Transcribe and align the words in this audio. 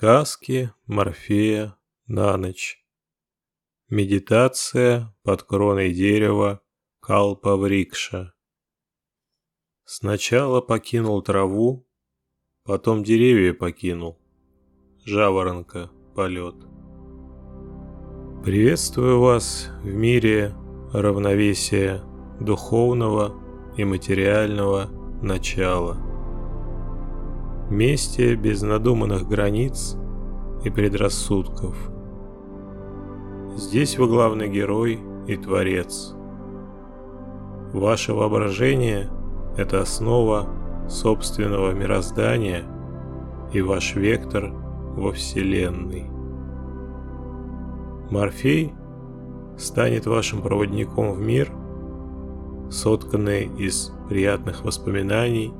Сказки 0.00 0.72
Морфея 0.86 1.76
на 2.06 2.34
ночь. 2.38 2.82
Медитация 3.90 5.14
под 5.22 5.42
кроной 5.42 5.92
дерева 5.92 6.62
Калпаврикша. 7.00 8.32
Сначала 9.84 10.62
покинул 10.62 11.20
траву, 11.20 11.86
потом 12.64 13.04
деревья 13.04 13.52
покинул. 13.52 14.18
Жаворонка 15.04 15.90
полет. 16.16 16.56
Приветствую 18.42 19.20
вас 19.20 19.68
в 19.82 19.92
мире 19.92 20.54
равновесия 20.94 22.02
духовного 22.40 23.34
и 23.76 23.84
материального 23.84 24.86
начала 25.20 26.09
месте 27.70 28.34
без 28.34 28.62
надуманных 28.62 29.28
границ 29.28 29.96
и 30.64 30.70
предрассудков. 30.70 31.76
Здесь 33.56 33.98
вы 33.98 34.08
главный 34.08 34.48
герой 34.48 35.00
и 35.26 35.36
творец. 35.36 36.14
Ваше 37.72 38.12
воображение– 38.12 39.08
это 39.56 39.80
основа 39.80 40.48
собственного 40.88 41.72
мироздания 41.72 42.64
и 43.52 43.60
ваш 43.62 43.94
вектор 43.94 44.50
во 44.96 45.12
Вселенной. 45.12 46.10
Морфей 48.10 48.74
станет 49.56 50.06
вашим 50.06 50.42
проводником 50.42 51.12
в 51.12 51.20
мир, 51.20 51.52
сотканный 52.70 53.44
из 53.58 53.92
приятных 54.08 54.64
воспоминаний– 54.64 55.52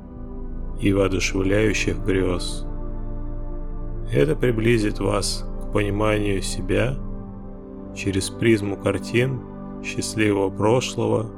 и 0.81 0.93
воодушевляющих 0.93 1.99
грез. 1.99 2.65
Это 4.11 4.35
приблизит 4.35 4.99
вас 4.99 5.47
к 5.61 5.71
пониманию 5.71 6.41
себя 6.41 6.97
через 7.95 8.29
призму 8.29 8.75
картин 8.77 9.41
счастливого 9.83 10.49
прошлого 10.49 11.29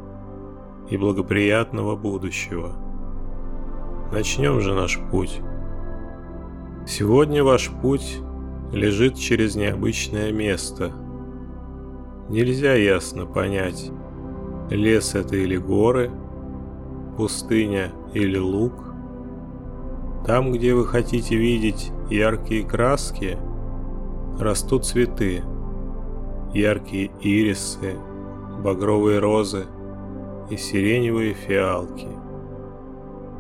и 0.90 0.98
благоприятного 0.98 1.96
будущего. 1.96 2.72
Начнем 4.12 4.62
же 4.62 4.74
наш 4.74 5.00
путь. 5.12 5.42
Сегодня 6.88 7.44
ваш 7.44 7.70
путь 7.70 8.20
лежит 8.72 9.16
через 9.18 9.56
необычное 9.56 10.32
место. 10.32 10.92
Нельзя 12.30 12.74
ясно 12.74 13.26
понять, 13.26 13.92
лес 14.70 15.16
это 15.16 15.36
или 15.36 15.58
горы, 15.58 16.12
пустыня 17.18 17.92
или 18.14 18.38
луг– 18.38 18.74
там, 20.26 20.52
где 20.54 20.74
вы 20.74 20.86
хотите 20.86 21.36
видеть 21.36 21.92
яркие 22.10 22.64
краски, 22.64 23.38
растут 24.40 24.86
цветы. 24.86 25.44
Яркие 26.54 27.12
ирисы, 27.22 27.96
багровые 28.64 29.20
розы 29.20 29.66
и 30.50 30.56
сиреневые 30.56 31.34
фиалки. 31.34 32.08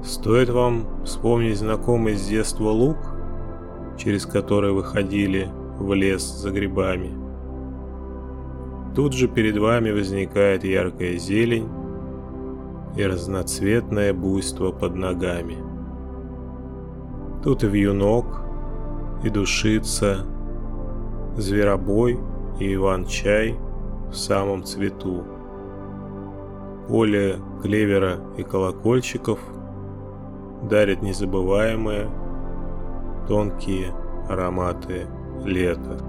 Стоит 0.03 0.49
вам 0.49 1.03
вспомнить 1.05 1.57
знакомый 1.57 2.15
с 2.15 2.27
детства 2.27 2.69
луг, 2.69 2.97
через 3.97 4.25
который 4.25 4.71
вы 4.71 4.83
ходили 4.83 5.49
в 5.79 5.93
лес 5.93 6.23
за 6.23 6.51
грибами. 6.51 7.11
Тут 8.95 9.13
же 9.13 9.27
перед 9.27 9.57
вами 9.57 9.91
возникает 9.91 10.63
яркая 10.63 11.17
зелень 11.17 11.69
и 12.97 13.05
разноцветное 13.05 14.13
буйство 14.13 14.71
под 14.71 14.95
ногами. 14.95 15.72
Тут 17.43 17.61
и 17.61 17.67
вьюнок, 17.67 18.25
и 19.21 19.29
душица, 19.29 20.25
зверобой 21.35 22.17
и 22.57 22.73
иван-чай 22.75 23.59
в 24.09 24.13
самом 24.13 24.63
цвету. 24.63 25.25
Поле 26.87 27.35
клевера 27.61 28.19
и 28.37 28.43
колокольчиков 28.43 29.39
дарит 30.69 31.01
незабываемые 31.01 32.09
тонкие 33.27 33.93
ароматы 34.29 35.07
лета. 35.43 35.99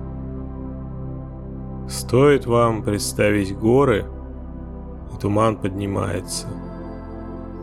Стоит 1.88 2.46
вам 2.46 2.84
представить 2.84 3.58
горы, 3.58 4.04
и 5.12 5.18
туман 5.18 5.56
поднимается. 5.56 6.46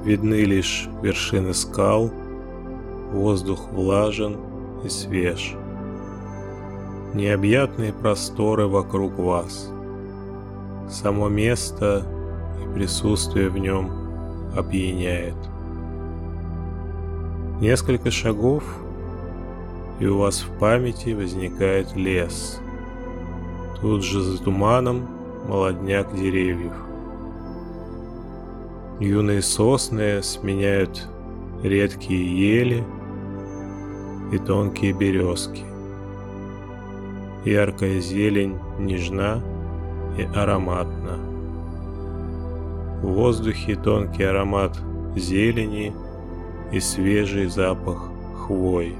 Видны 0.03 0.43
лишь 0.43 0.89
вершины 1.01 1.53
скал– 1.53 2.11
Воздух 3.11 3.69
влажен 3.73 4.37
и 4.85 4.89
свеж. 4.89 5.55
Необъятные 7.13 7.91
просторы 7.91 8.67
вокруг 8.67 9.19
вас. 9.19 9.69
Само 10.89 11.27
место 11.27 12.05
и 12.63 12.73
присутствие 12.73 13.49
в 13.49 13.57
нем 13.57 13.91
опьяняет. 14.55 15.35
Несколько 17.59 18.11
шагов, 18.11 18.63
и 19.99 20.05
у 20.07 20.17
вас 20.19 20.41
в 20.41 20.57
памяти 20.57 21.09
возникает 21.09 21.93
лес. 21.97 22.61
Тут 23.81 24.05
же 24.05 24.21
за 24.21 24.41
туманом 24.41 25.05
молодняк 25.49 26.15
деревьев. 26.15 26.73
Юные 29.01 29.41
сосны 29.41 30.23
сменяют 30.23 31.09
редкие 31.61 32.57
ели– 32.57 32.85
и 34.31 34.37
тонкие 34.37 34.93
березки. 34.93 35.63
Яркая 37.45 37.99
зелень 37.99 38.57
нежна 38.79 39.41
и 40.17 40.23
ароматна. 40.23 41.17
В 43.01 43.07
воздухе 43.07 43.75
тонкий 43.75 44.23
аромат 44.23 44.77
зелени 45.15 45.93
и 46.71 46.79
свежий 46.79 47.47
запах 47.47 48.09
хвои. 48.45 48.95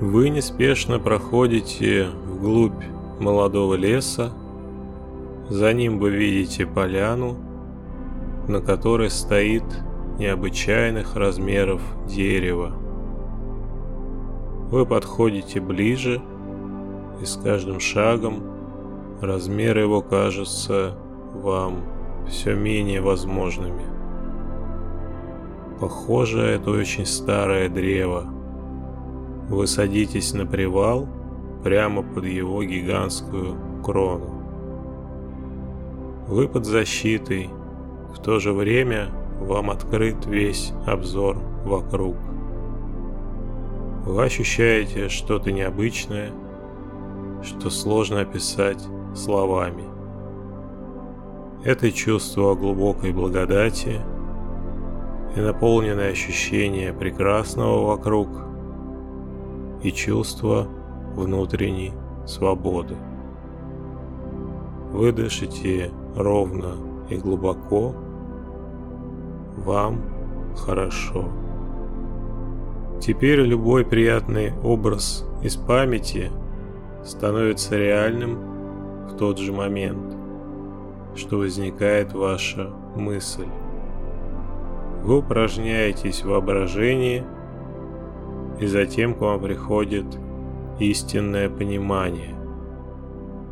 Вы 0.00 0.28
неспешно 0.28 0.98
проходите 0.98 2.08
вглубь 2.26 2.84
молодого 3.18 3.74
леса, 3.74 4.32
за 5.48 5.72
ним 5.72 5.98
вы 5.98 6.10
видите 6.10 6.66
поляну, 6.66 7.36
на 8.46 8.60
которой 8.60 9.10
стоит 9.10 9.64
необычайных 10.18 11.16
размеров 11.16 11.80
дерево. 12.06 12.77
Вы 14.70 14.84
подходите 14.84 15.60
ближе, 15.60 16.20
и 17.22 17.24
с 17.24 17.36
каждым 17.36 17.80
шагом 17.80 18.42
размеры 19.22 19.80
его 19.80 20.02
кажутся 20.02 20.94
вам 21.32 21.84
все 22.28 22.54
менее 22.54 23.00
возможными. 23.00 23.84
Похоже, 25.80 26.42
это 26.42 26.70
очень 26.70 27.06
старое 27.06 27.70
древо. 27.70 28.24
Вы 29.48 29.66
садитесь 29.66 30.34
на 30.34 30.44
привал 30.44 31.08
прямо 31.64 32.02
под 32.02 32.26
его 32.26 32.62
гигантскую 32.62 33.56
крону. 33.82 34.34
Вы 36.26 36.46
под 36.46 36.66
защитой, 36.66 37.48
в 38.14 38.18
то 38.18 38.38
же 38.38 38.52
время 38.52 39.08
вам 39.40 39.70
открыт 39.70 40.26
весь 40.26 40.74
обзор 40.86 41.38
вокруг. 41.64 42.16
Вы 44.08 44.24
ощущаете 44.24 45.10
что-то 45.10 45.52
необычное, 45.52 46.32
что 47.42 47.68
сложно 47.68 48.22
описать 48.22 48.82
словами. 49.14 49.84
Это 51.62 51.92
чувство 51.92 52.54
глубокой 52.54 53.12
благодати 53.12 54.00
и 55.36 55.40
наполненное 55.40 56.10
ощущение 56.10 56.94
прекрасного 56.94 57.84
вокруг 57.84 58.28
и 59.82 59.92
чувство 59.92 60.66
внутренней 61.14 61.92
свободы. 62.26 62.96
Вы 64.90 65.12
дышите 65.12 65.92
ровно 66.16 66.76
и 67.10 67.16
глубоко, 67.16 67.94
вам 69.58 70.00
хорошо. 70.56 71.28
Теперь 73.00 73.40
любой 73.40 73.84
приятный 73.84 74.52
образ 74.62 75.24
из 75.42 75.56
памяти 75.56 76.30
становится 77.04 77.76
реальным 77.76 79.06
в 79.08 79.16
тот 79.16 79.38
же 79.38 79.52
момент, 79.52 80.16
что 81.14 81.38
возникает 81.38 82.12
ваша 82.12 82.70
мысль. 82.96 83.46
Вы 85.04 85.18
упражняетесь 85.18 86.22
в 86.22 86.28
воображении, 86.28 87.24
и 88.58 88.66
затем 88.66 89.14
к 89.14 89.20
вам 89.20 89.40
приходит 89.40 90.06
истинное 90.80 91.48
понимание. 91.48 92.34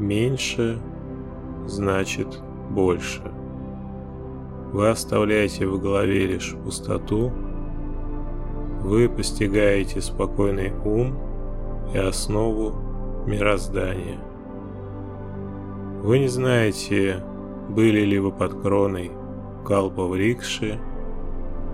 Меньше 0.01 0.81
значит 1.67 2.43
больше. 2.69 3.23
Вы 4.73 4.89
оставляете 4.89 5.67
в 5.67 5.81
голове 5.81 6.27
лишь 6.27 6.57
пустоту, 6.65 7.33
вы 8.87 9.09
постигаете 9.09 10.01
спокойный 10.01 10.73
ум 10.85 11.19
и 11.93 11.99
основу 11.99 12.73
мироздания. 13.27 14.21
Вы 16.05 16.21
не 16.21 16.29
знаете, 16.29 17.21
были 17.69 18.03
ли 18.03 18.21
вы 18.21 18.31
под 18.31 18.63
кроной 18.63 19.11
Калпа 19.65 20.07
Врикши, 20.07 20.79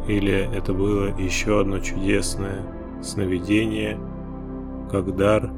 или 0.08 0.48
это 0.56 0.72
было 0.72 1.08
еще 1.18 1.60
одно 1.60 1.80
чудесное 1.80 2.62
сновидение, 3.02 4.00
как 4.90 5.14
дар 5.14 5.50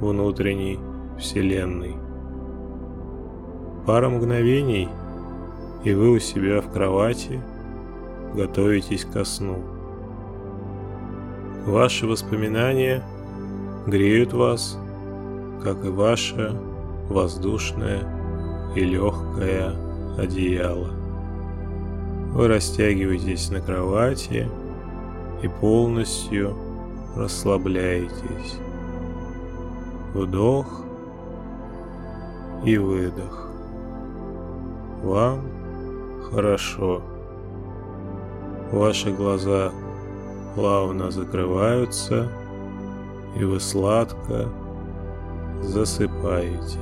внутренней 0.00 0.80
вселенной. 1.16 1.94
Пара 3.86 4.08
мгновений, 4.08 4.88
и 5.84 5.94
вы 5.94 6.10
у 6.10 6.18
себя 6.18 6.60
в 6.60 6.72
кровати 6.72 7.40
готовитесь 8.34 9.04
ко 9.04 9.22
сну. 9.22 9.79
Ваши 11.66 12.06
воспоминания 12.06 13.02
греют 13.86 14.32
вас, 14.32 14.78
как 15.62 15.84
и 15.84 15.88
ваше 15.88 16.56
воздушное 17.08 18.00
и 18.74 18.80
легкое 18.80 19.74
одеяло. 20.16 20.90
Вы 22.32 22.48
растягиваетесь 22.48 23.50
на 23.50 23.60
кровати 23.60 24.48
и 25.42 25.48
полностью 25.48 26.56
расслабляетесь. 27.14 28.56
Вдох 30.14 30.84
и 32.64 32.78
выдох. 32.78 33.48
Вам 35.02 35.42
хорошо. 36.30 37.02
Ваши 38.72 39.10
глаза 39.10 39.72
плавно 40.54 41.10
закрываются, 41.10 42.28
и 43.38 43.44
вы 43.44 43.60
сладко 43.60 44.48
засыпаете. 45.62 46.78